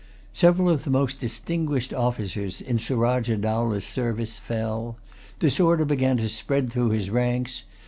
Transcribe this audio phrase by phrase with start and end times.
[0.33, 4.97] Several of the most distinguished officers in Surajah Dowlah's service fell.
[5.37, 7.61] Disorder began to spread through his ranks.